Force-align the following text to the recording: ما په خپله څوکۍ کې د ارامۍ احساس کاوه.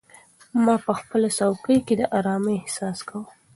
ما 0.63 0.75
په 0.85 0.91
خپله 0.99 1.27
څوکۍ 1.37 1.77
کې 1.87 1.95
د 1.99 2.03
ارامۍ 2.17 2.55
احساس 2.59 2.99
کاوه. 3.07 3.29